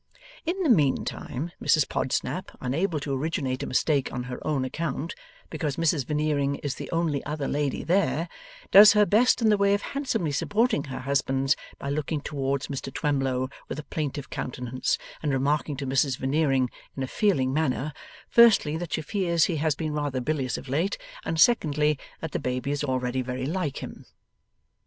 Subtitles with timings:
[0.47, 5.13] In the meantime, Mrs Podsnap, unable to originate a mistake on her own account,
[5.51, 8.27] because Mrs Veneering is the only other lady there,
[8.71, 12.91] does her best in the way of handsomely supporting her husband's, by looking towards Mr
[12.91, 17.93] Twemlow with a plaintive countenance and remarking to Mrs Veneering in a feeling manner,
[18.27, 22.39] firstly, that she fears he has been rather bilious of late, and, secondly, that the
[22.39, 24.05] baby is already very like him.